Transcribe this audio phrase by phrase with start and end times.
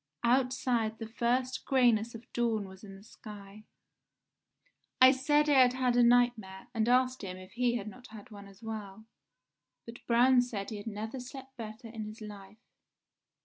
[0.23, 3.65] Outside the first greyness of dawn was in the sky.
[4.99, 8.31] "I said I had had a nightmare, and asked him if he had not had
[8.31, 9.05] one as well;
[9.85, 12.57] but Braun said he had never slept better in his life.